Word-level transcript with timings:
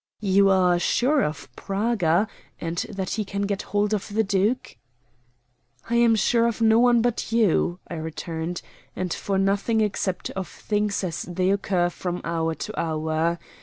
"You 0.19 0.49
are 0.49 0.79
sure 0.79 1.21
of 1.21 1.47
Praga, 1.55 2.27
and 2.59 2.75
that 2.89 3.11
he 3.11 3.23
can 3.23 3.43
get 3.43 3.61
hold 3.69 3.93
of 3.93 4.07
the 4.11 4.23
duke?" 4.23 4.77
"I 5.91 5.93
am 5.97 6.15
sure 6.15 6.47
of 6.47 6.59
no 6.59 6.79
one 6.79 7.03
but 7.03 7.31
you," 7.31 7.77
I 7.87 7.97
returned; 7.97 8.63
"and 8.95 9.15
of 9.29 9.39
nothing 9.39 9.79
except 9.81 10.31
of 10.31 10.47
things 10.47 11.03
as 11.03 11.21
they 11.21 11.51
occur 11.51 11.91
from 11.91 12.21
hour 12.23 12.55
to 12.55 12.79
hour. 12.79 13.37